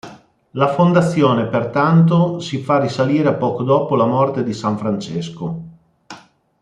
[0.53, 5.59] La fondazione pertanto si fa risalire a poco dopo la morte di san Francesco.